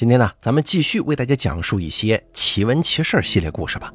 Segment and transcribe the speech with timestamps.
[0.00, 3.92] 今天呢，咱们继续为大家讲述一些奇闻奇事系列故事吧。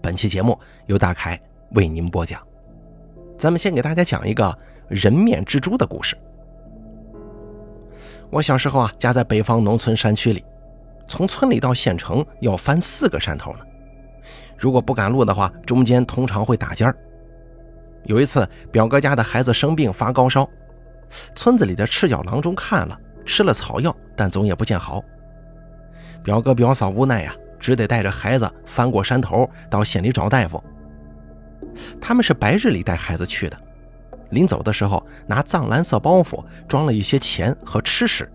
[0.00, 1.38] 本期节目由大凯
[1.72, 2.40] 为您播讲。
[3.38, 6.16] 咱们先给大家讲一个人面蜘蛛的故事。
[8.30, 10.42] 我小时候啊，家在北方农村山区里，
[11.06, 13.58] 从村里到县城要翻四个山头呢。
[14.56, 16.96] 如果不赶路的话，中间通常会打尖儿。
[18.04, 20.48] 有一次，表哥家的孩子生病发高烧，
[21.34, 25.04] 村子里的赤脚郎中看了，吃了草药，但总也不见好。
[26.24, 30.60] 表哥表嫂无奈呀，只得带着孩子翻过山头到县里找大夫。
[32.00, 33.56] 他们是白日里带孩子去的，
[34.30, 38.26] 临走的时候拿藏蓝色包袱装了一些钱和吃食。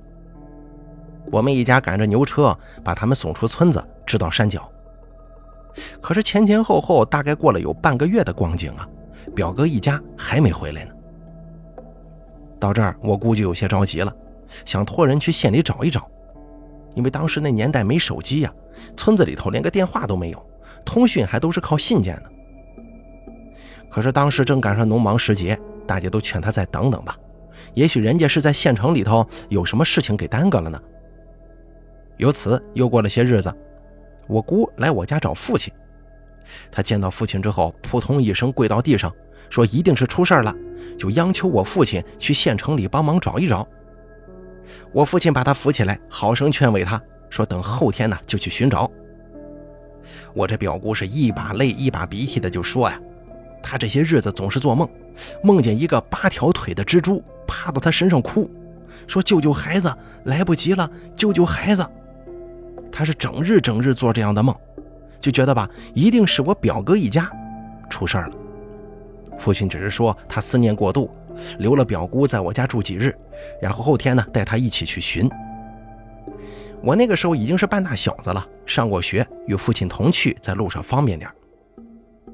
[1.32, 4.72] 我们一家赶着牛车把他们送出村子，直到山脚。
[6.00, 8.88] 可是前前后后大概过了有半个月的光景啊，
[9.36, 10.92] 表哥一家还没回来呢。
[12.60, 14.14] 到这儿，我估计有些着急了，
[14.64, 16.08] 想托人去县里找一找。
[16.96, 18.54] 因为当时那年代没手机呀，
[18.98, 20.50] 村子里头连个电话都没有，
[20.86, 22.24] 通讯还都是靠信件的。
[23.90, 27.18] 可是当时正赶上农忙时节，大家都劝他再等等吧，
[27.74, 30.80] 也许人家是在县城里头有什么事情给耽搁了呢。
[32.18, 33.54] 由此又过了些日子，
[34.28, 35.74] 我姑来我家找父亲，
[36.72, 39.12] 他见到父亲之后，扑通一声跪到地上，
[39.50, 40.54] 说一定是出事了，
[40.98, 43.68] 就央求我父亲去县城里帮忙找一找。
[44.92, 48.90] 我父亲把他扶起来，好生劝慰他，说：“等后天呢，就去寻找。”
[50.34, 53.00] 我这表姑是一把泪一把鼻涕的就说呀
[53.62, 54.90] ：“他这些日子总是做梦，
[55.44, 58.50] 梦见一个八条腿的蜘蛛趴到他身上哭，
[59.08, 61.86] 说救救孩子，来不及了，救救孩子。”
[62.92, 64.56] 他是整日整日做这样的梦，
[65.22, 67.30] 就觉得吧，一定是我表哥一家
[67.90, 68.32] 出事了。
[69.38, 71.10] 父亲只是说他思念过度。
[71.58, 73.16] 留了表姑在我家住几日，
[73.62, 75.30] 然后后天呢带她一起去寻。
[76.82, 81.30] 我那个时候已经是半大小子了，上过学，与父亲同去，在路上方便点。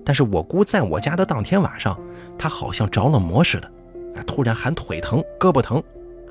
[0.03, 1.99] 但是我姑在我家的当天晚上，
[2.37, 3.71] 她好像着了魔似的，
[4.27, 5.81] 突然喊腿疼、胳膊疼，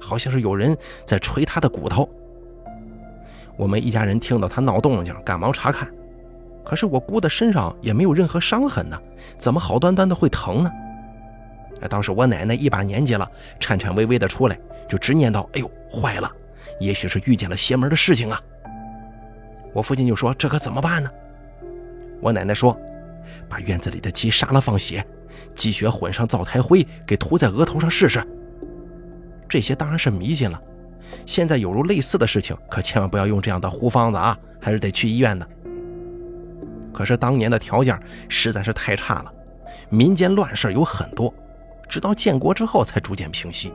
[0.01, 2.09] 好像是有人在捶她的骨头。
[3.57, 5.89] 我们一家人听到她闹动静，赶忙查看，
[6.65, 8.97] 可是我姑的身上也没有任何伤痕呢，
[9.39, 10.71] 怎么好端端的会疼呢？
[11.89, 13.31] 当时我奶奶一把年纪了，
[13.61, 14.59] 颤颤巍巍的出来，
[14.89, 16.31] 就直念叨：“哎呦，坏了，
[16.81, 18.41] 也许是遇见了邪门的事情啊！”
[19.75, 21.11] 我父亲就说：“这可怎么办呢？”
[22.23, 22.79] 我奶奶说
[23.49, 25.05] ：“把院子里的鸡杀了放血，
[25.55, 28.25] 鸡血混上灶台灰，给涂在额头上试试。”
[29.49, 30.61] 这些当然是迷信了。
[31.27, 35.47] 现在有如类似的事情，可千万不要用这样的糊方子啊，还是得去医院的。
[36.93, 39.33] 可是当年的条件实在是太差了，
[39.91, 41.33] 民间乱事有很多。
[41.89, 43.73] 直到建国之后才逐渐平息，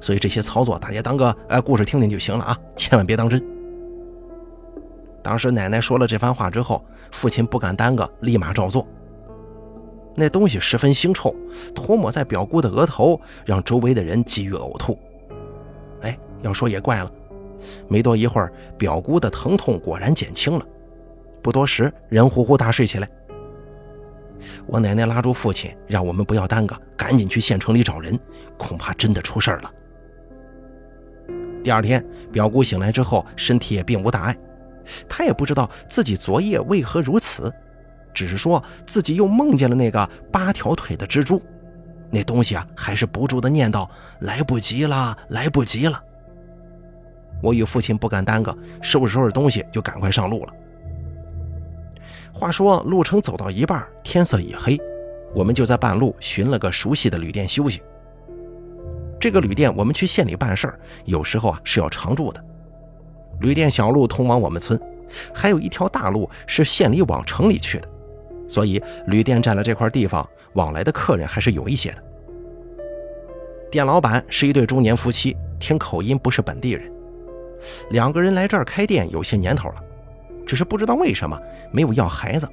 [0.00, 3.42] 所以这些操作大家当个呃故事听听就行了啊，千万别当真。
[5.22, 8.86] 当时奶奶说了这番话之后，父亲不敢耽搁，立马照做。
[10.14, 11.34] 那东西十分腥臭，
[11.74, 14.98] 涂抹在表姑的额头，让周围的人急于呕吐。
[16.00, 17.12] 哎，要说也怪了，
[17.88, 20.64] 没多一会儿，表姑的疼痛果然减轻了，
[21.42, 23.08] 不多时，人呼呼大睡起来。
[24.66, 28.18] 我奶奶拉住父亲，让我们不要耽搁，赶紧去县城里找人，
[28.56, 29.70] 恐怕真的出事了。
[31.62, 34.36] 第二天，表姑醒来之后，身体也并无大碍，
[35.08, 37.52] 她也不知道自己昨夜为何如此，
[38.14, 41.42] 只是说自己又梦见了那个八条腿的蜘蛛，
[42.10, 43.88] 那东西啊，还是不住的念叨
[44.20, 46.02] ：“来不及了，来不及了。”
[47.42, 50.52] 我与父亲不敢耽搁，收拾收拾东西就赶快上路了。
[52.38, 54.78] 话说路程走到一半，天色已黑，
[55.34, 57.82] 我们就在半路寻了个熟悉的旅店休息。
[59.18, 62.40] 这个旅店我们去县里办事儿，有时候啊是要常住的。
[63.40, 64.80] 旅店小路通往我们村，
[65.34, 67.88] 还有一条大路是县里往城里去的，
[68.46, 72.04] 所以旅店占了这块地方，往来的客人还是有一些的。
[73.68, 76.88] 店老板是一对中年夫妻，听口音不是本地人，
[77.90, 79.82] 两个人来这儿开店有些年头了。
[80.48, 81.38] 只是不知道为什么
[81.70, 82.48] 没有要孩子。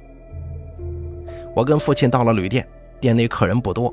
[1.54, 2.68] 我跟父亲到了旅店，
[3.00, 3.92] 店内客人不多，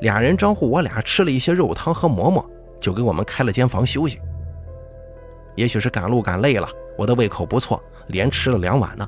[0.00, 2.44] 俩人招呼我俩吃了一些肉汤和馍馍，
[2.80, 4.18] 就给我们开了间房休息。
[5.54, 6.66] 也许是赶路赶累了，
[6.96, 9.06] 我的胃口不错，连吃了两碗呢。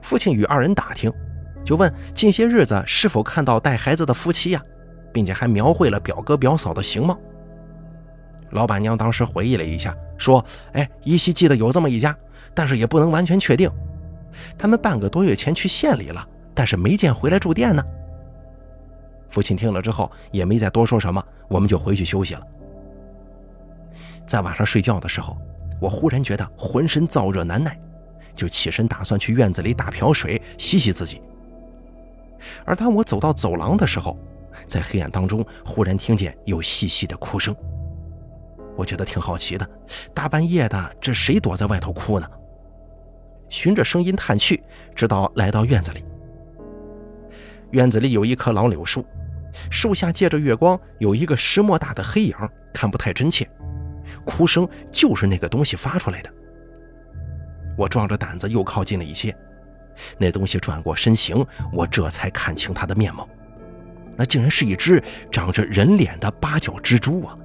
[0.00, 1.12] 父亲与二人打听，
[1.64, 4.62] 就问近些日子是否看到带孩子的夫妻呀，
[5.12, 7.18] 并且还描绘了表哥表嫂的形貌。
[8.50, 12.16] 老板娘当时回忆了一下，说：“哎，依稀记得有这么一家。”
[12.58, 13.70] 但是也不能完全确定，
[14.58, 17.80] 他们半个多月前去县里了，但是没见回来住店呢。
[19.28, 22.44] 父亲听了之后也没再多说什么，我们就回去休息了。
[24.26, 25.38] 在晚上睡觉的时候，
[25.80, 27.78] 我忽然觉得浑身燥热难耐，
[28.34, 31.22] 就起身打算去院子里打瓢水洗洗自己。
[32.64, 34.18] 而当我走到走廊的时候，
[34.66, 37.54] 在黑暗当中忽然听见有细细的哭声。
[38.76, 39.64] 我觉得挺好奇的，
[40.12, 42.28] 大半夜的，这谁躲在外头哭呢？
[43.48, 44.62] 循着声音探去，
[44.94, 46.04] 直到来到院子里。
[47.70, 49.04] 院子里有一棵老柳树，
[49.70, 52.34] 树下借着月光有一个石磨大的黑影，
[52.72, 53.48] 看不太真切。
[54.24, 56.30] 哭声就是那个东西发出来的。
[57.76, 59.36] 我壮着胆子又靠近了一些，
[60.16, 63.28] 那东西转过身形，我这才看清它的面貌。
[64.16, 67.38] 那竟然是一只长着人脸的八角蜘蛛啊！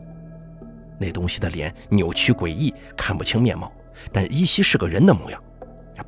[0.97, 3.71] 那东西的脸扭曲诡异，看不清面貌，
[4.11, 5.43] 但依稀是个人的模样。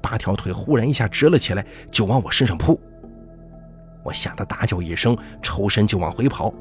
[0.01, 2.79] 八条腿忽然一下直了起来，就往我身上扑。
[4.03, 6.53] 我吓得大叫一声，抽身就往回跑。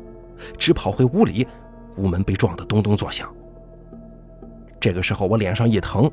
[0.59, 1.47] 只跑回屋里，
[1.97, 3.33] 屋门被撞得咚咚作响。
[4.81, 6.11] 这个时候我脸上一疼，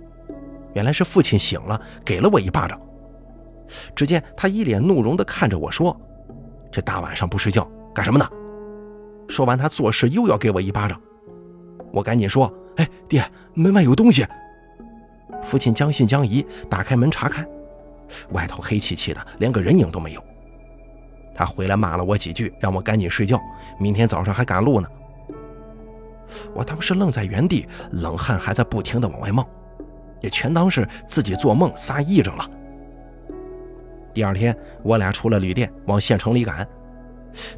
[0.74, 2.80] 原来是父亲醒了，给了我一巴掌。
[3.96, 6.00] 只见他一脸怒容地看着我说
[6.72, 8.28] ：“这大晚上不睡觉。”干什么呢？
[9.28, 11.00] 说完，他做事又要给我一巴掌。
[11.92, 13.24] 我赶紧说：“哎，爹，
[13.54, 14.26] 门外有东西。”
[15.44, 17.48] 父亲将信将疑，打开门查看，
[18.32, 20.24] 外头黑漆漆的，连个人影都没有。
[21.34, 23.40] 他回来骂了我几句，让我赶紧睡觉，
[23.80, 24.88] 明天早上还赶路呢。
[26.54, 29.46] 我当时愣在原地，冷汗还在不停的往外冒，
[30.22, 32.50] 也全当是自己做梦撒癔症了。
[34.14, 36.68] 第二天，我俩出了旅店，往县城里赶。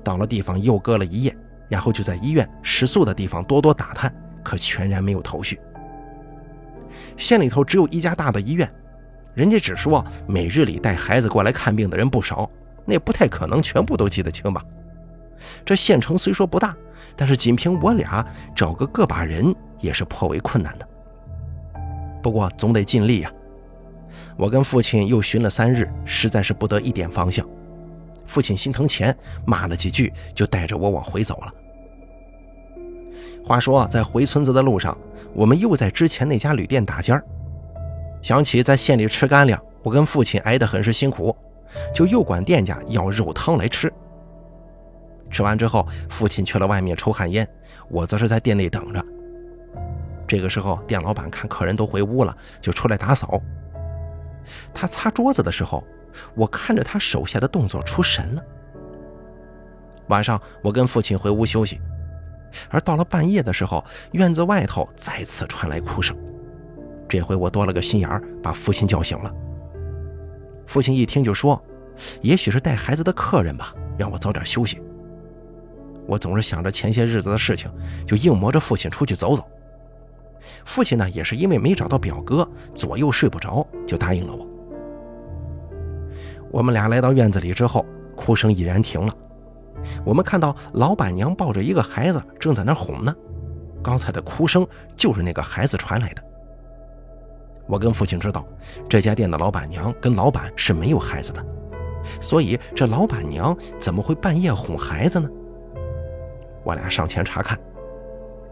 [0.04, 1.36] 到了地方又搁了一夜，
[1.68, 4.14] 然后就在医院食宿的地方多多打探，
[4.44, 5.60] 可全然没有头绪。
[7.18, 8.72] 县里头只有一家大的医院，
[9.34, 12.50] 人家只说每日里带孩子过来看病的人不少，
[12.86, 14.64] 那也不太可能全部都记得清吧。
[15.66, 16.76] 这县城虽说不大，
[17.16, 20.88] 但是仅凭我俩找个个把人也是颇为困难的。
[22.22, 23.32] 不过总得尽力呀。
[24.38, 27.48] 我跟父亲又寻了三日，实在是不得一点方向。
[28.26, 29.16] 父亲心疼钱，
[29.46, 31.54] 骂了几句，就带着我往回走了。
[33.44, 34.98] 话说，在回村子的路上，
[35.34, 37.24] 我们又在之前那家旅店打尖儿。
[38.22, 41.36] 想起在县里吃干粮，我跟父亲挨得很是辛苦，
[41.94, 43.92] 就又管店家要肉汤来吃。
[45.30, 47.48] 吃完之后，父亲去了外面抽旱烟，
[47.90, 49.04] 我则是在店内等着。
[50.28, 53.42] 这个时候，店老板看客人都回屋了，就出来打扫。
[54.74, 55.84] 他擦桌子的时候。
[56.36, 58.44] 我看着他手下的动作出神了。
[60.10, 61.82] 晚上，我跟父亲回屋休息，
[62.70, 66.16] 而到了半夜的时候，院子外头再次传来哭声。
[67.08, 69.32] 这回我多了个心眼儿，把父亲叫醒了。
[70.66, 71.62] 父亲一听就说
[72.22, 74.82] ：“也许是带孩子的客人吧，让我早点休息。”
[76.08, 77.72] 我总是想着前些日子的事情，
[78.06, 79.44] 就硬磨着父亲出去走走。
[80.66, 84.48] 父亲呢，也是因为没找到表哥，左右睡不着，就答应了我。
[86.52, 87.86] 我们俩来到院子里之后，
[88.16, 89.16] 哭声已然停了。
[90.06, 93.14] 我们看到老板娘抱着一个孩子，正在那哄呢。
[93.84, 94.66] 刚才的哭声
[94.96, 96.24] 就是那个孩子传来的。
[97.68, 98.46] 我跟父亲知道，
[98.90, 101.46] 这家店的老板娘跟老板是没有孩子的，
[102.22, 105.30] 所以这老板娘怎么会半夜哄孩子呢？
[106.64, 107.60] 我俩上前查看，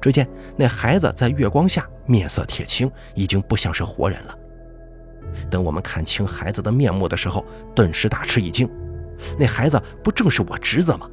[0.01, 4.37] 只见那孩子在月光下面色铁青，已经不像是活人了。
[5.49, 8.69] 等我们看清孩子的面目的时候，顿时大吃一惊。
[9.37, 11.09] 那孩子不正是我侄子吗？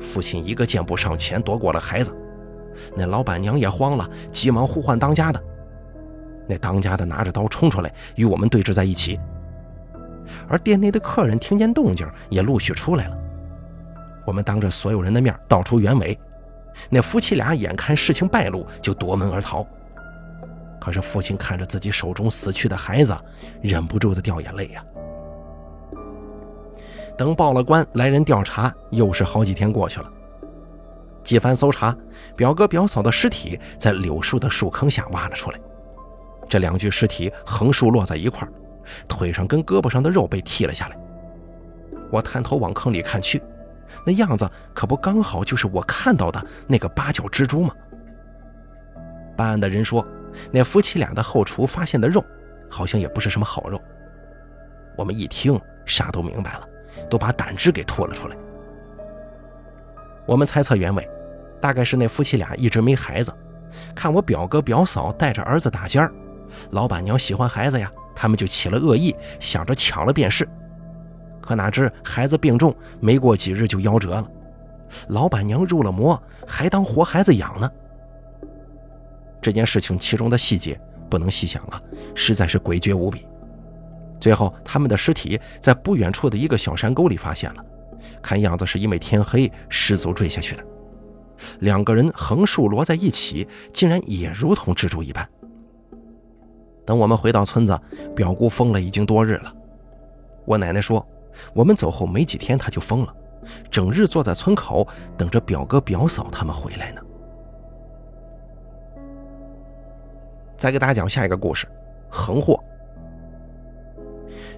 [0.00, 2.14] 父亲一个箭步上前夺过了孩子。
[2.96, 5.42] 那老板娘也慌了，急忙呼唤当家的。
[6.48, 9.18] 那当家的拿着刀冲出来，与我们对峙在一起。
[10.48, 13.16] 而店内的客人听见动静，也陆续出来了。
[14.26, 16.18] 我们当着所有人的面道出原委。
[16.90, 19.66] 那夫妻俩眼看事情败露，就夺门而逃。
[20.80, 23.16] 可是父亲看着自己手中死去的孩子，
[23.62, 24.84] 忍不住的掉眼泪呀。
[27.16, 30.10] 等报了官，来人调查，又是好几天过去了。
[31.22, 31.96] 几番搜查，
[32.36, 35.60] 表哥表嫂的尸体在柳树的树坑下挖了出来。
[36.48, 38.46] 这两具尸体横竖落在一块
[39.08, 40.96] 腿上跟胳膊上的肉被剃了下来。
[42.10, 43.42] 我探头往坑里看去，
[44.04, 47.74] 那样子可不刚好就是我看到的那个八角蜘蛛吗？
[49.36, 50.06] 办案的人说。
[50.50, 52.20] 那夫妻俩的后厨发现的肉，
[52.68, 53.80] 好像也不是什么好肉。
[54.96, 56.68] 我们一听，啥都明白了，
[57.08, 58.36] 都把胆汁给吐了出来。
[60.26, 61.08] 我们猜测原委，
[61.60, 63.32] 大概是那夫妻俩一直没孩子，
[63.94, 66.12] 看我表哥表嫂带着儿子打尖儿，
[66.70, 70.48] 老板娘喜欢孩子呀，他们就起了恶意，想着抢了便是。
[71.42, 74.26] 可哪知孩子病重，没过几日就夭折了，
[75.08, 77.70] 老板娘入了魔，还当活孩子养呢。
[79.42, 81.82] 这件事情其中的细节不能细想了，
[82.14, 83.26] 实在是诡谲无比。
[84.24, 87.62] 最后，他们的尸体在不远处的一个小山沟里发现了，
[88.22, 90.64] 看样子是因为天黑失足坠下去的。
[91.60, 95.28] 两个人横竖摞在一起，竟然也如同蜘蛛一般。
[96.86, 97.78] 等我们回到村子，
[98.16, 99.52] 表姑疯了已经多日了。
[100.46, 101.06] 我奶奶说，
[101.52, 103.14] 我们走后没几天，她就疯了，
[103.70, 104.88] 整日坐在村口
[105.18, 107.02] 等着表哥表嫂他们回来呢。
[110.56, 111.68] 再给大家讲下一个故事，
[112.08, 112.58] 横祸。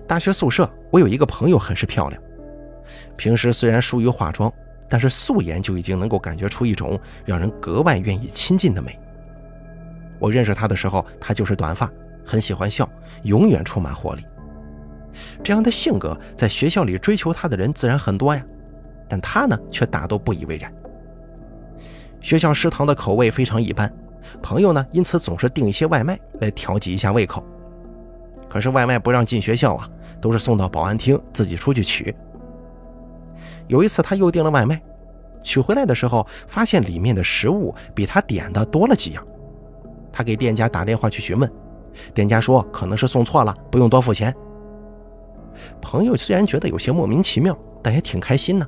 [0.06, 2.22] 大学宿舍，我有一个朋友很是漂亮，
[3.16, 4.52] 平时虽然疏于化妆。
[4.88, 8.96] 但是素颜就已经能够感觉出一种让人格外愿意亲近的美。
[10.20, 11.90] 我认识她的时候，她就是短发，
[12.24, 12.88] 很喜欢笑，
[13.24, 14.24] 永远充满活力。
[15.42, 18.40] 这样的性格，在学校里追求她的人自然很多呀，
[19.08, 20.72] 但她呢，却大都不以为然。
[22.20, 23.92] 学校食堂的口味非常一般，
[24.40, 27.44] 朋友呢，因此总是订一些外卖来调剂一下胃口。
[28.48, 32.14] 可是外卖不让进学校啊，都是送到保安厅自己出去取。
[33.68, 34.80] 有一次，他又订了外卖，
[35.42, 39.26] 取回来的时候，发现里面的食物比他点的多了几样。
[40.12, 41.50] 他给店家打电话去询问，
[42.14, 44.34] 店家说可能是送错了，不用多付钱。
[45.80, 48.66] 朋友虽然觉得有些莫名其妙，但也挺开心呢。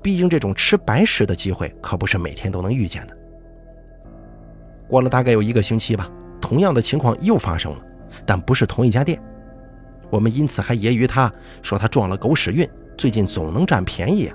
[0.00, 3.16] 毕竟这种吃白食的机会可不是每天都能遇见的。
[4.88, 6.08] 过了大概有一个星期吧，
[6.40, 7.78] 同样的情况又发生了，
[8.24, 9.20] 但不是同一家店。
[10.12, 12.68] 我们因此还揶揄他，说他撞了狗屎运。
[12.98, 14.30] 最近总能占便宜！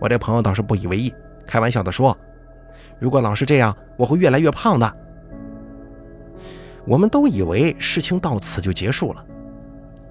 [0.00, 1.12] 我这朋友倒是不以为意，
[1.46, 2.16] 开玩笑地说
[2.98, 4.96] ：“如果老是这样，我会越来越胖的。”
[6.88, 9.22] 我们都以为事情到此就结束了，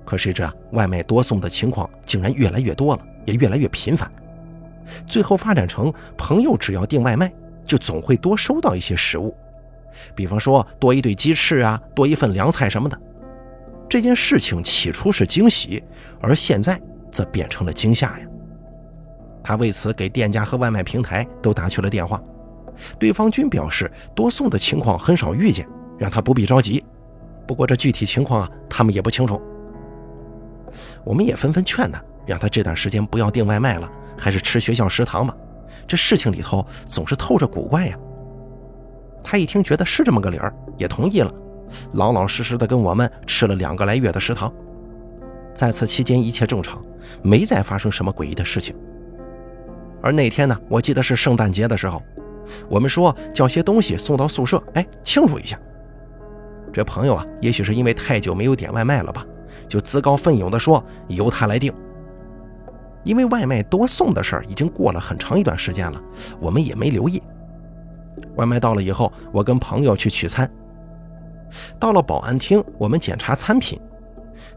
[0.05, 4.09] 可谁知啊，外卖多送的情况竟然越来越多了，也越来越频繁。
[5.07, 7.33] 最后发展成朋友只要订外卖，
[7.65, 9.36] 就总会多收到一些食物，
[10.13, 12.95] 比方说多一对鸡翅啊，多一份凉菜什么的。
[13.89, 15.84] 这件事情起初是惊喜，
[16.22, 16.79] 而现在。
[17.12, 18.27] 则变成了惊吓呀！
[19.43, 22.22] 他为此给店家和外卖平台都打去了电话，
[23.00, 25.67] 对方均表示多送的情况很少遇见，
[25.98, 26.86] 让他不必着急。
[27.48, 29.41] 不过这具体情况啊，他们也不清楚。
[31.03, 35.36] 我们也纷纷劝他，让他这段时间不要订外卖了，还是吃学校食堂吧。
[35.88, 37.98] 这事情里头总是透着古怪呀。
[39.24, 41.34] 他一听觉得是这么个理儿，也同意了，
[41.93, 44.51] 老老实实的跟我们吃了两个来月的食堂。
[45.53, 46.81] 在此期间一切正常，
[47.21, 48.75] 没再发生什么诡异的事情。
[50.01, 52.01] 而那天呢，我记得是圣诞节的时候，
[52.69, 55.59] 我们说叫些东西送到宿舍，哎，庆祝一下。
[56.71, 59.25] 这朋友啊，也许是因为太久没有点外卖了吧，
[59.67, 61.73] 就自告奋勇地说由他来订。
[63.03, 66.01] 因为外卖多送的事儿已经过了很长一段时间了，
[66.39, 67.21] 我们也没留意。
[68.35, 70.49] 外卖到了以后，我跟朋友去取餐。
[71.79, 73.79] 到了保安厅，我们检查餐品。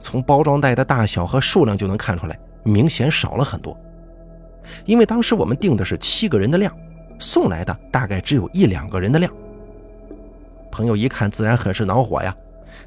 [0.00, 3.76] 从包装袋的大小和数量就能看出来，明显少了很多。
[4.84, 6.72] 因为当时我们订的是七个人的量，
[7.18, 9.32] 送来的大概只有一两个人的量。
[10.70, 12.34] 朋友一看，自然很是恼火呀，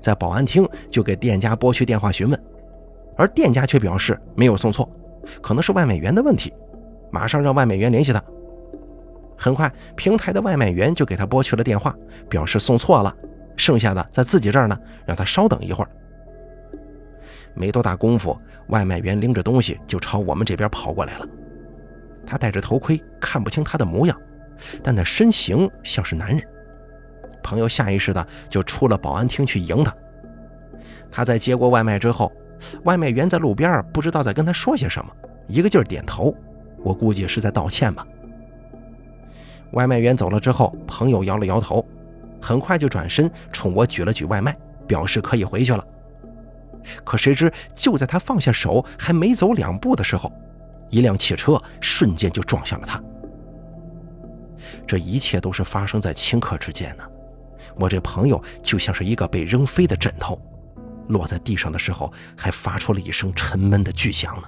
[0.02, 2.44] 在保安厅就给店家拨去电话询问，
[3.16, 4.90] 而店家却表示没有送错，
[5.42, 6.54] 可能是外卖员的问题，
[7.12, 8.22] 马上让外卖员联系他。
[9.38, 11.96] 很快，平台的外卖员就给他拨去了电话，
[12.30, 13.16] 表示送错了，
[13.56, 15.90] 剩下的在自己这儿呢，让他稍等一会儿。
[17.54, 21.28] 没多大功夫，外卖员拎着东西就朝我们这边跑过来了。
[22.28, 24.20] 他戴着头盔，看不清他的模样，
[24.84, 26.44] 但那身形像是男人。
[27.44, 29.96] 朋友下意识的就出了保安厅去迎他。
[31.12, 32.32] 他在接过外卖之后，
[32.84, 35.12] 外卖员在路边不知道在跟他说些什么，
[35.48, 36.36] 一个劲儿点头，
[36.80, 38.06] 我估计是在道歉吧。
[39.72, 41.86] 外卖员走了之后，朋友摇了摇头，
[42.46, 45.84] 很快就转身冲我举了举外卖，表示可以回去了。
[47.04, 50.32] 可谁知，就在他放下手还没走两步的时候，
[50.92, 53.02] 一辆汽车瞬间就撞向了他。
[54.86, 57.04] 这一切都是发生在顷刻之间呢。
[57.80, 60.40] 我这朋友就像是一个被扔飞的枕头，
[61.08, 64.44] 落在地上的时候还发出了一声沉闷的巨响呢。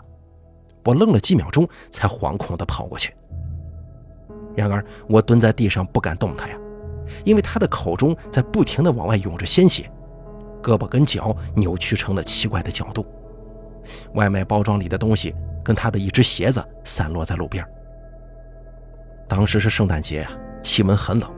[0.85, 3.11] 我愣了几秒钟，才惶恐地跑过去。
[4.55, 6.57] 然而，我蹲在地上不敢动弹呀，
[7.23, 9.89] 因为他的口中在不停地往外涌着鲜血。
[10.61, 13.05] 胳膊跟脚扭曲成了奇怪的角度，
[14.15, 15.33] 外卖包装里的东西
[15.63, 17.65] 跟他的一只鞋子散落在路边。
[19.29, 21.31] 当时是圣诞节啊，气温很冷，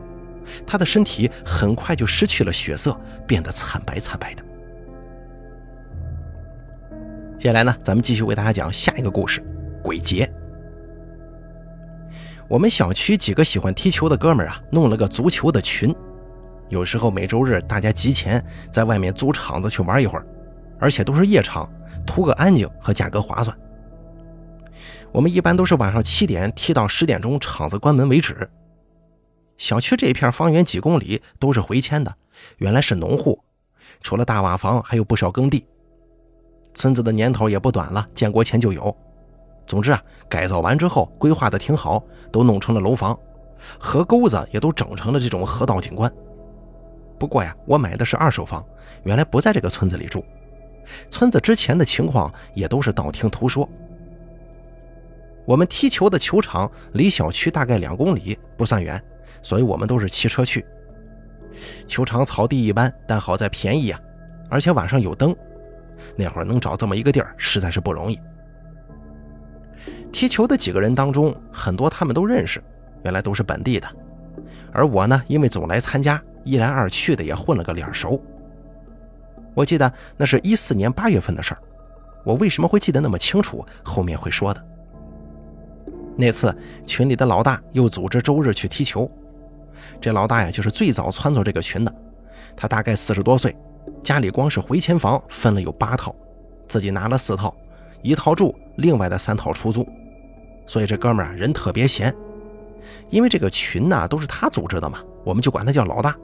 [0.66, 2.98] 他的身体很快就失去了血色，
[3.28, 4.44] 变得惨白惨白的。
[7.38, 9.44] 接下来呢，咱们继续为大家讲下一个故事——
[9.84, 10.32] 鬼节。
[12.50, 15.96] 我们小区几个喜欢踢球的哥们儿啊，弄了个足球的群。
[16.68, 20.26] 有时候每周日大家集钱在外面租场子去玩一会儿，
[20.80, 21.72] 而且都是夜场，
[22.08, 23.56] 图个安静和价格划算。
[25.12, 28.50] 我们一般都是晚上七点踢到十点钟，场子关门为止。
[29.58, 32.16] 小区这一片方圆几公里都是回迁的，
[32.58, 33.44] 原来是农户，
[34.02, 35.64] 除了大瓦房，还有不少耕地。
[36.74, 38.96] 村子的年头也不短了，建国前就有。
[39.70, 43.16] 总之啊，改造完之后规划的挺好，都弄成了楼房，
[43.78, 46.12] 河沟子也都整成了这种河道景观。
[47.20, 48.66] 不过呀，我买的是二手房，
[49.04, 50.26] 原来不在这个村子里住。
[51.12, 53.70] 村子之前的情况也都是道听途说。
[55.46, 59.00] 我们踢球的球场离小区大概两公里，不算远，
[59.44, 60.66] 所以我们都是骑车去。
[61.86, 64.00] 球场草地一般，但好在便宜啊，
[64.50, 65.36] 而且晚上有灯。
[66.16, 68.20] 那会儿能找这么一个地儿，实在是不容易。
[70.12, 72.62] 踢球的几个人当中，很多他们都认识，
[73.04, 73.88] 原来都是本地的。
[74.72, 78.22] 而我呢，因为总来参加，一来二去的也混了个脸熟。
[79.54, 81.60] 我记得那是一四年八月份的事儿，
[82.24, 83.66] 我为什么会记得那么清楚？
[83.84, 84.66] 后面会说的。
[86.16, 89.10] 那次群里的老大又组织周日去踢球，
[90.02, 91.94] 这老大呀就是最早撺掇这个群的，
[92.56, 93.56] 他大概四十多岁。
[94.04, 96.16] 家里光是回迁房分了有八套，
[96.68, 97.56] 自己拿了四套，
[98.04, 99.88] 一套住，另外的三套出租。
[100.70, 102.16] 所以这哥们儿人特别闲。
[103.10, 106.16] 因为这个群呢都是他组织的嘛，我们就管他叫老大。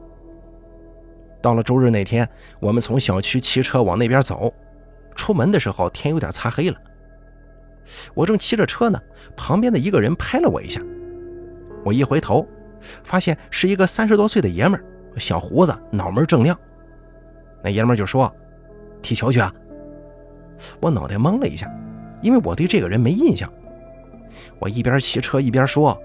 [1.42, 4.54] 到了周日那天，我们从小区骑车往那边走，
[5.16, 6.78] 出门的时候天有点擦黑了。
[8.14, 9.02] 我正骑着车呢，
[9.36, 10.80] 旁边的一个人拍了我一下，
[11.84, 12.48] 我一回头，
[13.04, 14.86] 发现是一个三十多岁的爷们儿，
[15.20, 16.56] 小胡子，脑门正亮。
[17.64, 18.32] 那爷们儿就说
[19.02, 19.52] ：“踢球去啊！”
[20.80, 21.68] 我脑袋懵了一下，
[22.22, 23.52] 因为我对这个人没印象。
[24.60, 25.98] 我一边骑车一边说：“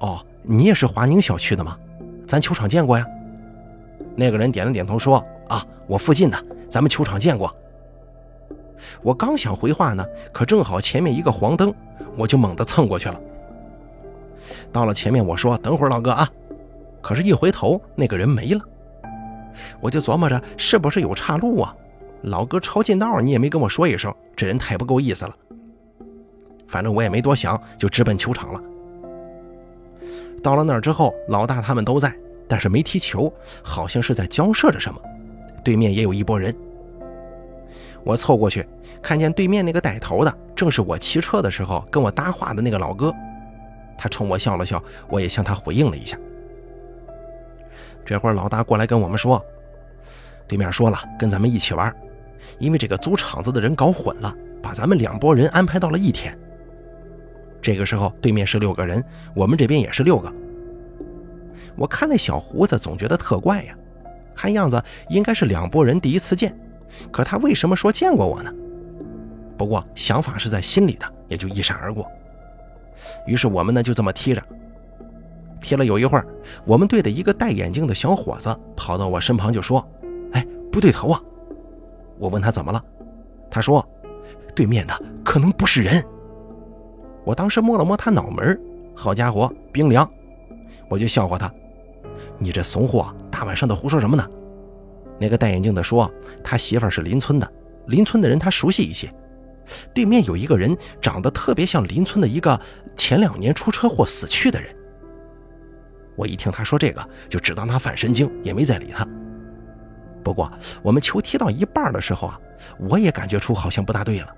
[0.00, 1.78] 哦，你也是华宁小区的吗？
[2.26, 3.06] 咱球场见过呀。”
[4.16, 7.54] 那个人点了点头说：“啊，我附近的，咱们球场见过。”
[9.00, 11.72] 我刚想回话呢，可正好前面一个黄灯，
[12.16, 13.20] 我就猛地蹭过去了。
[14.72, 16.28] 到了前面，我说：“等会儿，老哥啊！”
[17.00, 18.60] 可是，一回头，那个人没了。
[19.80, 21.74] 我就琢磨着是不是有岔路啊？
[22.22, 25.36] 老哥抄近道，你也没跟我说一声，这人太不够意思了。
[26.72, 28.60] 反正我也没多想，就直奔球场了。
[30.42, 32.10] 到了那儿之后，老大他们都在，
[32.48, 33.30] 但是没踢球，
[33.62, 34.98] 好像是在交涉着什么。
[35.62, 36.56] 对面也有一波人。
[38.02, 38.66] 我凑过去，
[39.02, 43.12] 看见对面那个带头的，正是我骑车的时候跟我搭话的那个老哥。
[43.98, 46.18] 他冲我笑了笑，我也向他回应了一下。
[48.02, 49.44] 这会儿老大过来跟我们说，
[50.48, 51.94] 对面说了跟咱们一起玩，
[52.58, 56.36] 因为这个租场子的人搞混了，把咱们两拨人安排到了一天。
[57.62, 59.02] 这个时候对面是六个人，
[59.34, 60.30] 我们这边也是六个。
[61.76, 63.74] 我看那小胡子总觉得特怪呀，
[64.34, 66.54] 看样子应该是两拨人第一次见，
[67.10, 68.52] 可他为什么说见过我呢？
[69.56, 72.04] 不过想法是在心里的，也就一闪而过。
[73.26, 74.42] 于是我们呢就这么踢着。
[75.60, 76.26] 踢了有一会儿，
[76.64, 79.88] 我们队的一个戴眼镜的小伙子跑到我身旁就说
[80.32, 81.22] ：“哎，不对头啊！”
[82.18, 82.84] 我问他怎么了，
[83.48, 83.88] 他说
[84.56, 86.04] ：“对面的可能不是人。”
[87.24, 88.58] 我当时摸了摸他脑门，
[88.94, 90.08] 好家伙，冰凉！
[90.88, 91.52] 我就笑话他
[92.38, 94.28] ：“你这怂货，大晚上的胡说什么呢？”
[95.18, 96.10] 那个戴眼镜的说
[96.42, 97.52] ：“他媳妇是邻村的，
[97.86, 99.12] 邻村的人他熟悉一些。
[99.94, 102.60] 对面有一个人长得特别像邻村的一个
[102.96, 104.74] 前两年出车祸死去的人。”
[106.16, 109.06] 我一听他说这个，就只当他犯神经，也没再理他。
[110.22, 112.38] 不过我们球踢到一半的时候啊，
[112.78, 114.28] 我也感觉出好像不大对了，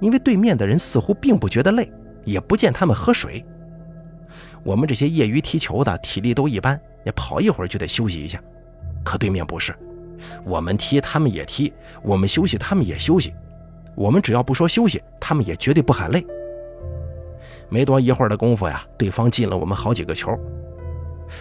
[0.00, 1.90] 因为对面的人似乎并不觉得累，
[2.24, 3.44] 也不见他们喝水。
[4.62, 8.42] 我们这些业余踢球的体力都一般，也跑一会儿就得休息一下，
[9.04, 9.74] 可对面不是，
[10.44, 13.32] 我们踢他们也踢，我们休息他们也休息，
[13.94, 16.24] 我们只要不说休息，他们也绝对不喊累。
[17.68, 20.30] 没多一会儿的功夫呀，对方进了我们好几个球。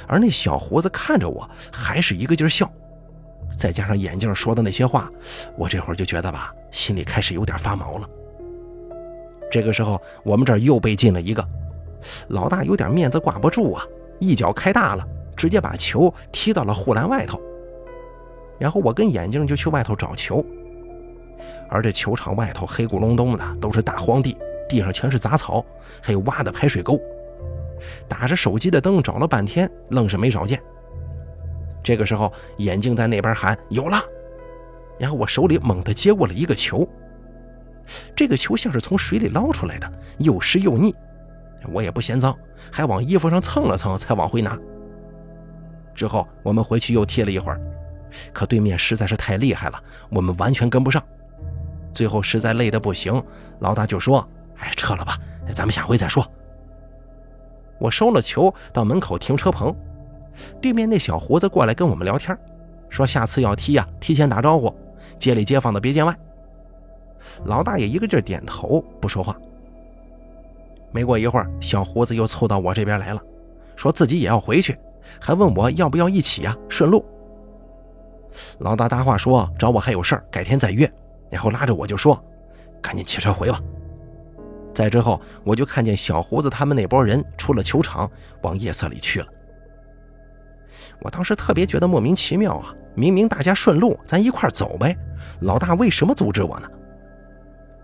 [0.05, 2.71] 而那小胡子看着我，还是一个劲儿笑，
[3.57, 5.09] 再加上眼镜说的那些话，
[5.57, 8.09] 我这会儿就觉得吧，心里开始有点发毛了。
[9.49, 11.47] 这个时候，我们这儿又被进了一个，
[12.29, 13.83] 老大有点面子挂不住啊，
[14.19, 17.39] 一脚开大了，直接把球踢到了护栏外头。
[18.59, 20.43] 然后我跟眼镜就去外头找球，
[21.69, 24.35] 而这球场外头黑咕隆咚的，都是大荒地，
[24.67, 25.63] 地上全是杂草，
[26.01, 26.99] 还有挖的排水沟。
[28.07, 30.59] 打着手机的灯找了半天，愣是没找见。
[31.83, 33.97] 这个时候，眼镜在那边喊：“有了！”
[34.97, 36.85] 然后我手里猛地接过了一个球，
[38.15, 40.93] 这个球像是从水里捞出来的，又湿又腻。
[41.71, 42.37] 我也不嫌脏，
[42.71, 44.57] 还往衣服上蹭了蹭，才往回拿。
[45.95, 47.59] 之后我们回去又踢了一会儿，
[48.31, 51.01] 可对面实在是太厉害了，我们完全跟不上。
[51.93, 53.21] 最后实在累得不行，
[53.59, 54.27] 老大就说
[54.59, 55.17] ：“哎，撤了吧，
[55.51, 56.25] 咱们下回再说。”
[57.79, 59.75] 我收了球，到门口停车棚，
[60.61, 62.37] 对面那小胡子过来跟我们聊天，
[62.89, 64.73] 说下次要踢呀，提前打招呼，
[65.17, 66.15] 街里街坊的别见外。
[67.45, 69.35] 老大爷一个劲儿点头，不说话。
[70.91, 73.21] 没过一会儿，小胡子又凑到我这边来了，
[73.75, 74.77] 说自己也要回去，
[75.19, 77.05] 还问我要不要一起呀，顺路。
[78.59, 80.91] 老大搭话说找我还有事儿，改天再约。
[81.29, 82.17] 然后拉着我就说
[82.81, 83.59] ：“赶紧骑车回吧。”
[84.73, 88.09] 再之后，我就看见小胡子他们那波人出了球场，
[88.43, 89.27] 往夜色里去了。
[91.01, 92.73] 我当时特别觉得莫名其妙啊！
[92.95, 94.95] 明明大家顺路，咱一块走呗，
[95.41, 96.69] 老大为什么阻止我呢？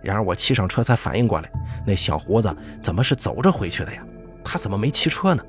[0.03, 1.49] 然而我骑上车才反应过来，
[1.85, 4.03] 那小胡子怎么是走着回去的呀？
[4.43, 5.43] 他怎么没骑车呢？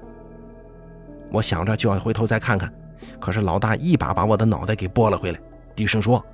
[1.30, 2.72] 我想着就要回头再看看，
[3.20, 5.40] 可是老大一把把我的脑袋给拨了回来，
[5.74, 6.24] 低声说：“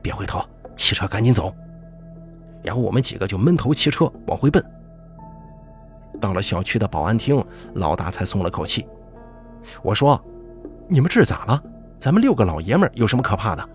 [0.00, 0.40] 别回头。”
[0.76, 1.52] 骑车赶紧走，
[2.62, 4.62] 然后我们几个就闷头骑车往回奔。
[6.20, 7.42] 到了小区的保安厅，
[7.74, 8.86] 老大才松了口气。
[9.82, 10.22] 我说
[10.86, 11.62] ：“你们这是咋了？
[11.98, 13.68] 咱们六个老爷们有什么可怕的？”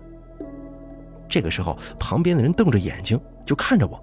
[1.32, 3.98] 这个时候，旁边的人瞪着眼睛就看着我。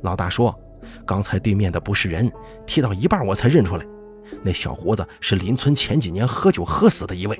[0.00, 0.58] 老大说
[1.04, 2.32] ：“刚才对面的不是人，
[2.64, 3.84] 踢到一半我才认出来，
[4.42, 7.38] 那小胡子是邻村前几年喝酒喝死的一位。”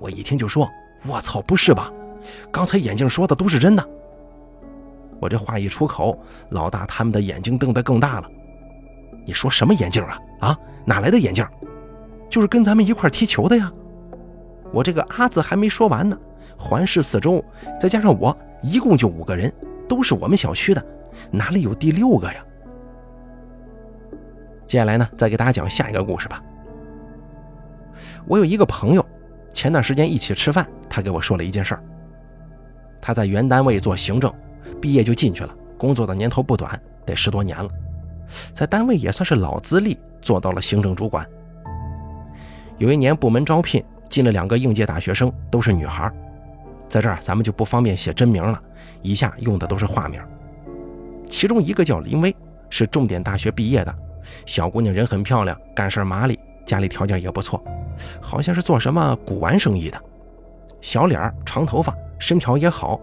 [0.00, 0.68] 我一听就说
[1.06, 1.92] ：“我操，不是吧？”
[2.50, 3.88] 刚才眼镜说的都是真的。
[5.20, 6.18] 我这话一出口，
[6.50, 8.28] 老大他们的眼睛瞪得更大了。
[9.24, 10.18] 你说什么眼镜啊？
[10.40, 11.46] 啊，哪来的眼镜？
[12.28, 13.72] 就是跟咱们一块踢球的呀。
[14.72, 16.18] 我这个阿字还没说完呢，
[16.56, 17.44] 环视四周，
[17.80, 19.52] 再加上我，一共就五个人，
[19.88, 20.84] 都是我们小区的，
[21.30, 22.44] 哪里有第六个呀？
[24.66, 26.42] 接下来呢，再给大家讲下一个故事吧。
[28.26, 29.04] 我有一个朋友，
[29.52, 31.82] 前段时间一起吃饭，他给我说了一件事儿。
[33.00, 34.32] 他在原单位做行政，
[34.80, 37.68] 毕业就进去了，工作的年头不短，得十多年了，
[38.54, 41.28] 在单位也算是老资历，做到了行政主管。
[42.78, 46.10] 有一年部门招聘，进了两个应届大学生，都是女孩，
[46.94, 48.62] 在这儿咱们就不方便写真名了，
[49.02, 50.22] 以下用的都是化名。
[51.28, 52.32] 其中一个叫林薇，
[52.70, 53.92] 是重点大学毕业的，
[54.46, 57.60] 小姑娘人很漂亮，干事麻利，家里条件也不错，
[58.20, 60.00] 好像是做什么古玩生意的，
[60.80, 61.92] 小脸长头发。
[62.20, 63.00] 身条也好，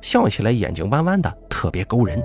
[0.00, 2.22] 笑起来眼睛弯弯的，特别勾人。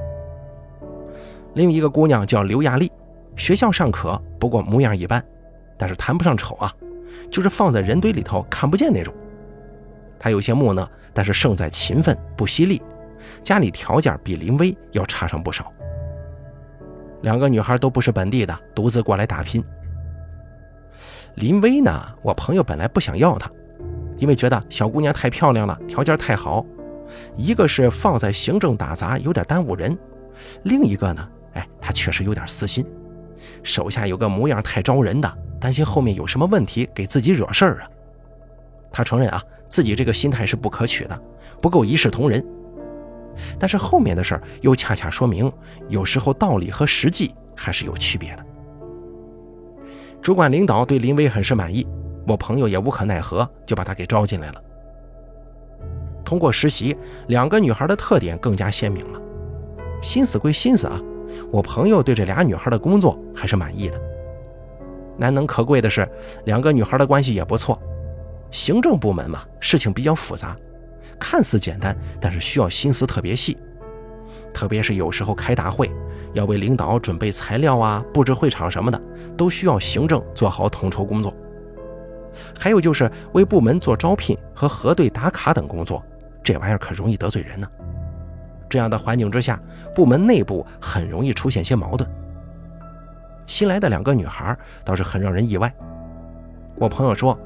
[1.55, 2.91] 另一个姑娘叫刘亚丽，
[3.35, 5.25] 学校尚可，不过模样一般，
[5.75, 6.71] 但是谈不上丑啊，
[7.31, 9.11] 就是放在人堆里头看不见那种。
[10.21, 12.81] 她有些木讷，但是胜在勤奋不犀利，
[13.43, 15.71] 家里条件比林薇要差上不少。
[17.21, 19.63] 两个女孩都不是本地的，独自过来打拼。
[21.35, 23.49] 林薇呢，我朋友本来不想要她。
[24.17, 26.65] 因为觉得小姑娘太漂亮了，条件太好，
[27.37, 29.97] 一个是放在行政打杂有点耽误人，
[30.63, 32.85] 另一个呢，哎，她确实有点私心，
[33.63, 37.87] 手下有个模样太招人的，担心后面有什么问题给自己惹事儿啊。
[38.91, 41.21] 他承认啊，自己这个心态是不可取的，
[41.61, 42.43] 不够一视同仁。
[43.57, 45.49] 但是后面的事儿又恰恰说明，
[45.87, 48.45] 有时候道理和实际还是有区别的。
[50.21, 51.87] 主管领导对林薇很是满意。
[52.27, 54.61] 我朋友也无可奈何，就把她给招进来了。
[56.23, 56.95] 通过实习，
[57.27, 59.19] 两个女孩的特点更加鲜明了。
[60.01, 61.01] 心思归心思啊，
[61.49, 63.99] 我朋友对这俩女孩的工作还是满意的。
[65.17, 66.07] 难能可贵的是，
[66.45, 67.81] 两个女孩的关系也不错。
[68.51, 70.55] 行政部门嘛，事情比较复杂，
[71.19, 73.57] 看似简单，但是需要心思特别细。
[74.53, 75.89] 特别是有时候开大会，
[76.33, 78.99] 要为领导准备材料啊，布置会场什么的，
[79.37, 81.33] 都需要行政做好统筹工作。
[82.57, 86.03] 还有就是为部门做招聘和核对打卡等工作，
[86.43, 87.67] 这玩意儿可容易得罪人呢。
[88.67, 89.61] 这样的环境之下，
[89.93, 92.09] 部门内部很容易出现些矛盾。
[93.45, 95.73] 新来的两个女孩倒是很让人意外。
[96.75, 97.37] 我朋友说，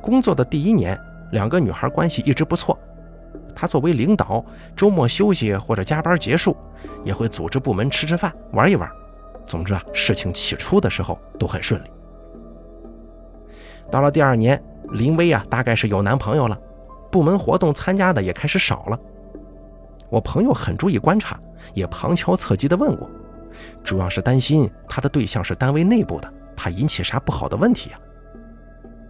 [0.00, 0.98] 工作的第一年，
[1.32, 2.78] 两个女孩关系一直不错。
[3.54, 4.44] 他作为领导，
[4.76, 6.56] 周末休息或者加班结束，
[7.04, 8.88] 也会组织部门吃吃饭、玩一玩。
[9.46, 11.90] 总之啊，事情起初的时候都很顺利。
[13.90, 16.58] 到了第二年，林薇啊，大概是有男朋友了，
[17.10, 18.98] 部门活动参加的也开始少了。
[20.10, 21.38] 我朋友很注意观察，
[21.72, 23.08] 也旁敲侧击地问过，
[23.82, 28.00] 主要是担心他的对象是单位内部的，怕引起啥不好的问题啊。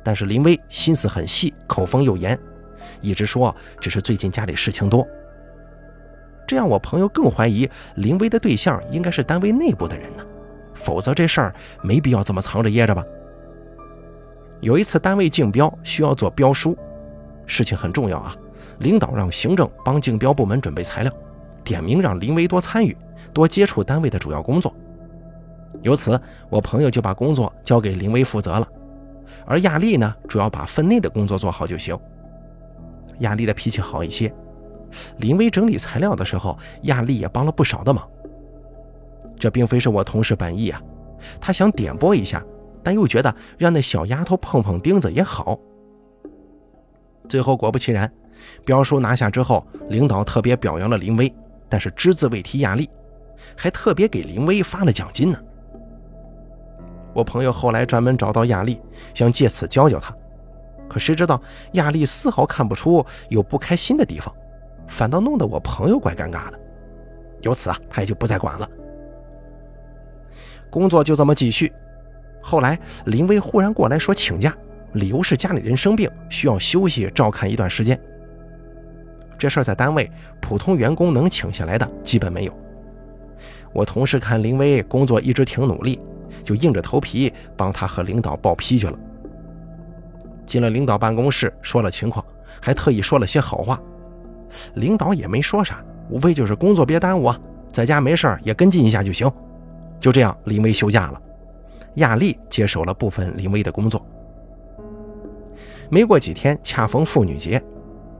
[0.06, 2.38] 但是林薇心思很细，口风又严，
[3.00, 5.04] 一直说只是最近家里事情多。
[6.46, 10.24] 这样我朋友更怀疑林薇的对象应该是单位内部的人呢，
[10.74, 13.02] 否则这事儿没必要这么藏着掖着吧。
[14.60, 16.78] 有一次单位竞标需要做标书，
[17.44, 18.36] 事情很重要啊。
[18.78, 21.12] 领导让行政帮竞标部门准备材料，
[21.64, 22.96] 点名让林威多参与，
[23.32, 24.72] 多接触单位的主要工作。
[25.82, 28.68] 由此，我朋友就把工作交给林威负责了，
[29.46, 31.98] 而亚丽呢，主要把分内的工作做好就行。
[33.20, 34.32] 亚丽的脾气好一些，
[35.18, 38.06] 林威整理材料的时候，亚丽也帮了不少的忙。
[39.38, 40.82] 这并非是我同事本意啊，
[41.40, 42.44] 他想点拨一下，
[42.82, 45.58] 但又觉得让那小丫头碰碰钉子也好。
[47.28, 48.10] 最后果不其然，
[48.64, 51.32] 标书拿下之后，领导特别表扬了林威，
[51.68, 52.88] 但是只字未提亚丽，
[53.56, 55.38] 还特别给林威发了奖金呢。
[57.16, 58.78] 我朋友后来专门找到亚丽，
[59.14, 60.14] 想借此教教她，
[60.86, 61.40] 可谁知道
[61.72, 64.30] 亚丽丝毫看不出有不开心的地方，
[64.86, 66.60] 反倒弄得我朋友怪尴尬的。
[67.40, 68.68] 由此啊，他也就不再管了。
[70.68, 71.72] 工作就这么继续。
[72.42, 74.54] 后来林威忽然过来说请假，
[74.92, 77.98] 理由是家里人生病，需要休息照看一段时间。
[79.38, 82.54] 这事儿在单位普通员工能请下来的基本没有。
[83.72, 85.98] 我同事看林威工作一直挺努力。
[86.42, 88.98] 就硬着头皮帮他和领导报批去了。
[90.46, 92.24] 进了领导办公室，说了情况，
[92.60, 93.80] 还特意说了些好话。
[94.74, 97.40] 领导也没说啥，无非就是工作别耽误啊，
[97.72, 99.30] 在家没事也跟进一下就行。
[99.98, 101.20] 就这样，林威休假了，
[101.94, 104.06] 亚丽接手了部分林威的工作。
[105.88, 107.60] 没过几天，恰逢妇女节，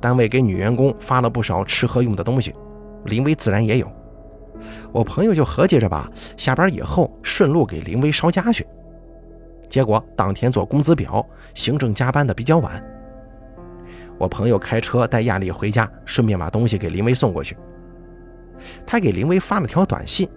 [0.01, 2.55] 单位给女员工发了不少吃喝用的东西，
[3.05, 3.91] 林威自然也有。
[4.93, 8.67] 我朋友就合计着吧，下班以后顺路给林威捎家去。
[9.69, 12.83] 结果当天做工资表，行政加班的比较晚。
[14.19, 17.57] 我朋友开车带亚丽回家，顺便把东西给林威送过去。
[18.87, 20.29] 他给林威发了条短信，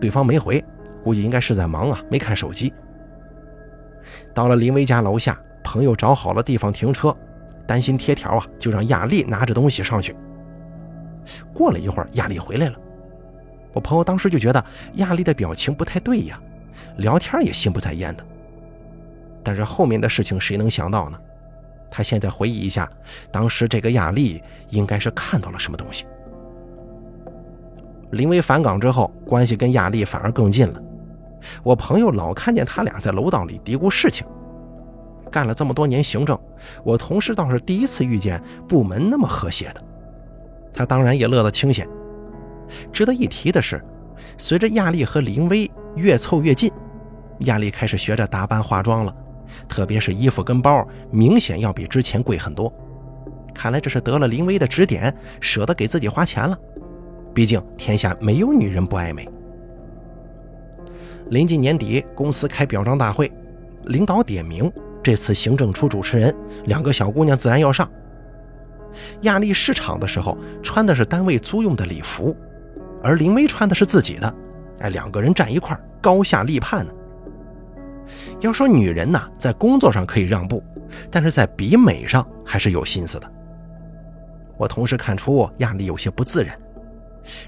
[0.00, 0.64] 对方没回，
[1.04, 2.72] 估计应该是在忙啊，没看手机。
[4.34, 7.14] 到了林威家楼下，朋友找好了地方停车，
[7.66, 10.16] 担心贴条啊，就让亚丽拿着东西上去。
[11.52, 12.76] 过了一会儿，亚丽回来了。
[13.72, 16.40] 我朋友当时就觉得亚丽的表情不太对呀，
[16.96, 18.24] 聊天也心不在焉的。
[19.42, 21.18] 但是后面的事情谁能想到呢？
[21.90, 22.90] 他现在回忆一下，
[23.30, 26.04] 当时这个亚丽应该是看到了什么东西。
[28.10, 30.82] 林威返岗之后，关系跟亚丽反而更近了。
[31.62, 34.26] 我朋友老看见他俩在楼道里嘀咕事情。
[35.30, 36.38] 干了这么多年行政，
[36.82, 39.82] 我同事倒是第一次遇见部门那么和谐的。
[40.74, 41.88] 他当然也乐得清闲。
[42.92, 43.82] 值得一提的是，
[44.36, 46.70] 随着亚丽和林薇越凑越近，
[47.40, 49.14] 亚丽开始学着打扮化妆了，
[49.68, 52.72] 特别是衣服跟包，明显要比之前贵很多。
[53.54, 56.56] 看来这是得了林薇的指点，舍得给自己花钱了。
[57.34, 59.28] 毕竟天下没有女人不爱美。
[61.30, 63.30] 临近年底，公司开表彰大会，
[63.84, 64.70] 领导点名，
[65.02, 67.88] 这次行政出主持人，两个小姑娘自然要上。
[69.22, 72.34] 亚丽试场的时候穿的是单位租用的礼服。
[73.02, 74.34] 而林薇穿的是自己的，
[74.80, 76.92] 哎，两个人站一块高下立判呢。
[78.40, 80.62] 要说女人呐，在工作上可以让步，
[81.10, 83.32] 但是在比美上还是有心思的。
[84.56, 86.58] 我同时看出亚丽有些不自然，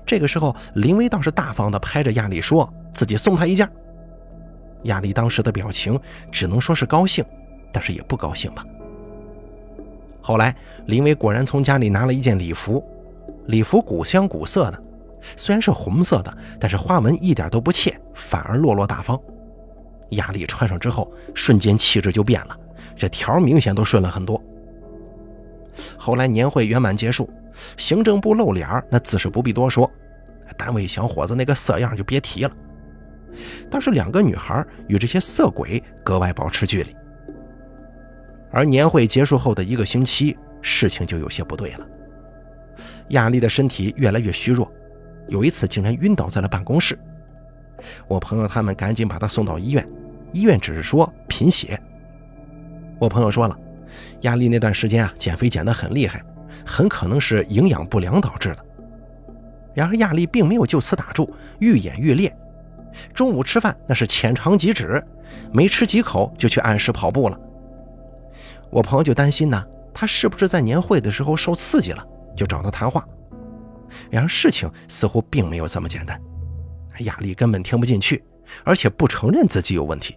[0.06, 3.68] 这个时候林薇倒是大方的拍着亚丽说自己送她一件。
[4.84, 5.98] 亚丽当时的表情
[6.30, 7.24] 只能说是高兴，
[7.72, 8.64] 但是也不高兴吧。
[10.20, 10.54] 后来
[10.86, 12.84] 林薇果然从家里拿了一件礼服，
[13.46, 14.82] 礼服古香古色的。
[15.36, 19.18] 虽然是红色的，但是花纹一点都不怯，反而落落大方。
[20.10, 22.58] 亚丽穿上之后，瞬间气质就变了，
[22.96, 24.42] 这条明显都顺了很多。
[25.96, 27.30] 后来年会圆满结束，
[27.76, 29.90] 行政部露脸那自是不必多说，
[30.56, 32.50] 单位小伙子那个色样就别提了。
[33.70, 36.94] 但是两个女孩与这些色鬼格外保持距离。
[38.50, 41.86] 而年会结束后的一个星期，事情就有些不对了。
[43.10, 44.70] 亚丽的身体越来越虚弱。
[45.30, 46.98] 有一次竟然晕倒在了办公室，
[48.08, 49.88] 我朋友他们赶紧把他送到医院，
[50.32, 51.80] 医院只是说贫血。
[52.98, 53.56] 我朋友说了，
[54.22, 56.20] 亚丽那段时间啊减肥减得很厉害，
[56.66, 58.64] 很可能是营养不良导致的。
[59.72, 62.36] 然而亚丽并没有就此打住，愈演愈烈。
[63.14, 65.02] 中午吃饭那是浅尝即止，
[65.52, 67.38] 没吃几口就去按时跑步了。
[68.68, 69.64] 我朋友就担心呢，
[69.94, 72.04] 他是不是在年会的时候受刺激了，
[72.36, 73.06] 就找他谈话。
[74.10, 76.20] 然而事情似乎并没有这么简单，
[77.00, 78.22] 亚丽根本听不进去，
[78.64, 80.16] 而且不承认自己有问题。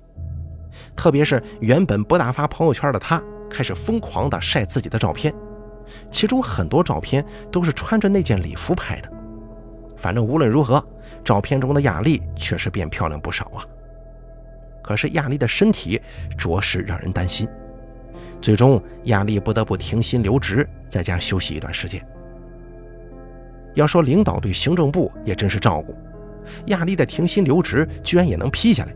[0.95, 5.33] 特别是原本不大发朋友圈的她，开始疯狂地晒自己的照片，
[6.09, 9.11] 其中很多照片都是穿着那件礼服拍的。
[9.95, 10.85] 反正无论如何，
[11.23, 13.63] 照片中的亚丽确实变漂亮不少啊。
[14.81, 16.01] 可是亚丽的身体
[16.37, 17.47] 着实让人担心，
[18.41, 22.05] 最终亚丽不得不停薪留职，在家休息一段时间。
[23.73, 25.95] 要说领导对行政部也真是照顾，
[26.67, 28.95] 亚丽的停薪留职居然也能批下来。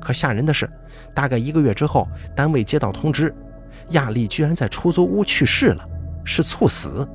[0.00, 0.70] 可吓人的是，
[1.14, 3.34] 大概一个月之后，单位接到通知，
[3.90, 5.88] 亚丽居然在出租屋去世了，
[6.24, 7.08] 是猝死。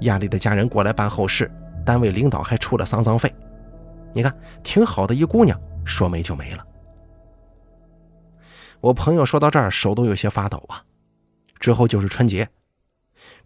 [0.00, 1.50] 亚丽的家人过来办后事，
[1.84, 3.32] 单位领导还出了丧葬费。
[4.12, 6.64] 你看，挺好的一姑娘，说没就没了。
[8.80, 10.82] 我朋友说到这儿，手都有些发抖啊。
[11.58, 12.48] 之后就是春节，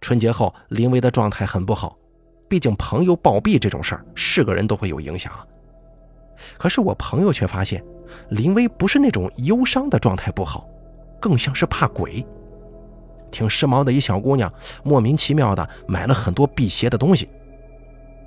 [0.01, 1.97] 春节后林薇的状态很不好，
[2.49, 5.33] 毕竟朋友暴毙这种事儿，是个人都会有影响。
[6.59, 7.83] 可是我朋友却发现，
[8.31, 10.69] 林薇不是那种忧伤的状态不好，
[11.21, 12.27] 更像是怕鬼。
[13.31, 17.29] 挺时髦的一小姑娘，莫名其妙的买了很多辟邪的东西。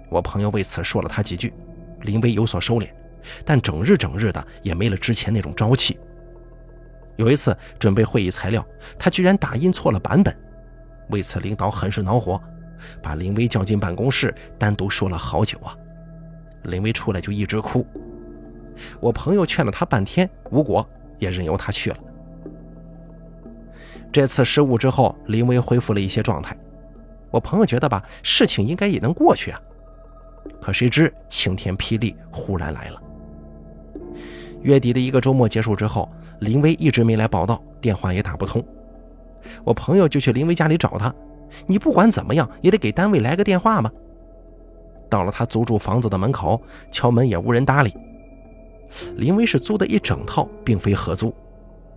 [0.09, 1.53] 我朋友为此说了她几句，
[2.01, 2.89] 林薇有所收敛，
[3.45, 5.99] 但整日整日的也没了之前那种朝气。
[7.17, 8.65] 有一次准备会议材料，
[8.99, 10.37] 他居然打印错了版本，
[11.09, 12.41] 为此领导很是恼火，
[13.01, 15.75] 把林薇叫进办公室，单独说了好久啊。
[16.63, 17.85] 林薇出来就一直哭，
[18.99, 20.87] 我朋友劝了他半天无果，
[21.19, 21.97] 也任由他去了。
[24.11, 26.57] 这次失误之后，林薇恢复了一些状态，
[27.31, 29.61] 我朋友觉得吧，事情应该也能过去啊。
[30.61, 33.01] 可谁知晴天霹雳忽然来了。
[34.61, 36.09] 月底的一个周末结束之后。
[36.39, 38.63] 林薇一直没来报道，电话也打不通。
[39.63, 41.13] 我朋友就去林薇家里找他，
[41.65, 43.91] 你不管怎么样也得给单位来个电话吧。
[45.09, 47.93] 到了他租住房子的门口，敲门也无人搭理。
[49.15, 51.33] 林薇是租的一整套，并非合租，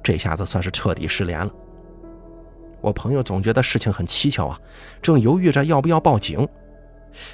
[0.03, 1.51] 这下子算是彻底失联了。
[2.81, 4.59] 我朋友总觉得事情很蹊跷啊，
[5.03, 6.47] 正犹豫着要不要报警，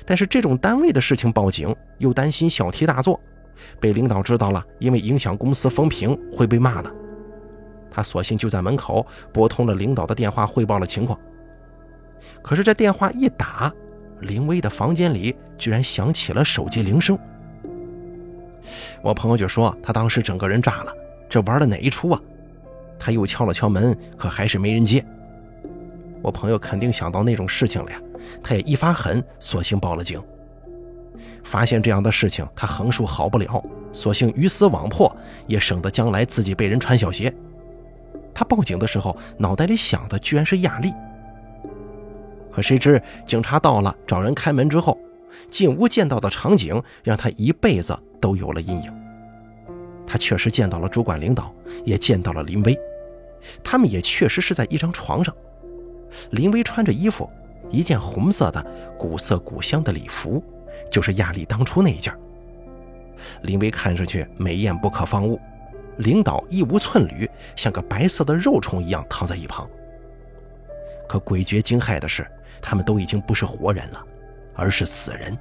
[0.04, 3.20] 但是这种单位的事情报警，又担心小题大做。
[3.80, 6.94] 被领导知道了，因为影响公司风评会被骂的。
[7.96, 11.18] 他索性就在门口拨通了领导的电话，汇报了情况。
[12.42, 13.72] 可是这电话一打，
[14.20, 17.18] 林薇的房间里居然响起了手机铃声。
[19.00, 20.92] 我朋友就说他当时整个人炸了，
[21.26, 22.20] 这玩的哪一出啊？
[22.98, 25.02] 他又敲了敲门，可还是没人接。
[26.20, 27.98] 我朋友肯定想到那种事情了呀，
[28.42, 30.22] 他也一发狠，索性报了警。
[31.42, 35.10] 发现这样的事情，他横竖好不了，索性鱼死网破，
[35.46, 37.32] 也省得将来自己被人穿小鞋。
[38.36, 40.92] 他报警的时候，脑袋里想的居然是亚丽。
[42.52, 44.98] 可谁知警察到了，找人开门之后，
[45.50, 48.92] 进屋见到的场景让他一辈子都有了阴影。
[50.06, 51.50] 他确实见到了主管领导，
[51.82, 52.78] 也见到了林薇，
[53.64, 55.34] 他们也确实是在一张床上。
[56.32, 57.30] 林薇穿着衣服，
[57.70, 58.62] 一件红色的
[58.98, 60.44] 古色古香的礼服。
[60.90, 62.14] 就是亚丽当初那一件。
[63.42, 65.40] 林薇看上去美艳不可方物，
[65.98, 69.68] 领导一无寸缕，像个白色的肉虫一样躺在一旁。
[71.08, 72.26] 可诡谲惊骇的是，
[72.60, 74.04] 他们都已经不是活人了，
[74.54, 75.36] 而是死人。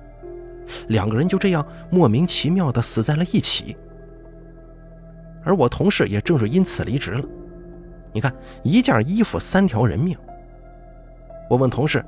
[0.88, 3.78] 两个人就这样莫名其妙地死在了一起。
[5.44, 7.24] 而我同事也正是因此离职了。
[8.12, 10.18] 你看，一件衣服三条人命。
[11.50, 12.04] 我问同事：“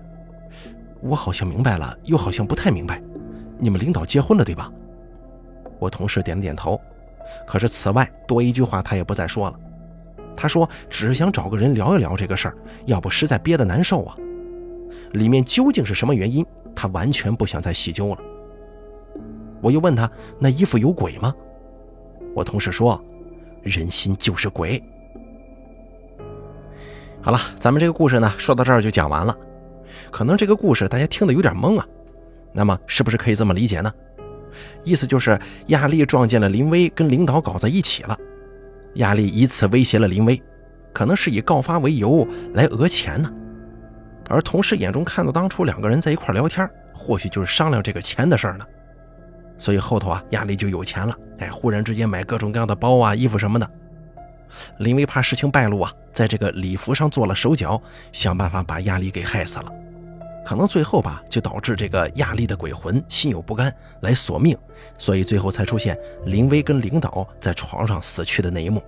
[1.02, 3.02] 我好像明白了，又好像不太明白。”
[3.60, 4.72] 你们领导结婚了，对吧？
[5.80, 6.80] 我同事点了点头，
[7.46, 9.60] 可是此外多一句话他也不再说了。
[10.36, 14.16] 他说只是想找个人聊一聊这个事儿，要不实在憋得难受啊。
[15.14, 18.18] 里面究竟是什么原因，他完全不想再细究了。
[19.62, 20.10] 我又问他
[20.40, 21.34] 那衣服有鬼吗？
[22.36, 23.04] 我同事说
[23.64, 24.82] 人心就是鬼。
[27.20, 29.36] 好了，咱们这个故事呢说到这儿就讲完了。
[30.12, 31.86] 可能这个故事大家听得有点懵啊。
[32.54, 33.92] 那么是不是可以这么理解呢？
[34.84, 38.18] 意思就是亚丽撞见了林威跟领导搞在一起了，
[38.96, 40.42] 亚丽以此威胁了林威，
[40.94, 43.32] 可能是以告发为由来讹钱呢。
[44.30, 48.66] 而同事眼中看到当初两个人在一块聊天，或许就是商量这个钱的事儿呢。
[49.58, 53.70] 所以后头啊，亚丽就有钱了，哎，忽然之间买各种各样的包啊、衣服什么的。
[54.80, 59.72] 林威怕事情败露啊，在这个礼服上做了手脚，想办法把亚丽给害死了。
[60.48, 64.58] 可能最后吧，就导致这个亚丽的鬼魂心有不甘来索命，
[64.98, 68.82] 所以最后才出现林薇跟领导在床上死去的那一幕。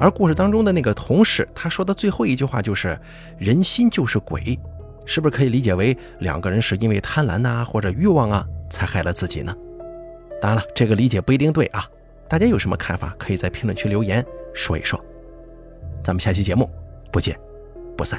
[0.00, 2.98] 而故事当中的那个同事，他说的最后一句话就是
[3.36, 4.58] “人心就是鬼”，
[5.04, 9.54] 是不是可以理解为两个人是因为贪婪呐或者欲望啊才害了自己呢？
[10.40, 11.84] 当然了，这个理解不一定对啊。
[12.30, 14.98] 大家有什么看法，可以在评论区留言说一说。
[16.02, 16.70] 咱们下期节目
[17.12, 17.38] 不见
[17.94, 18.18] 不散。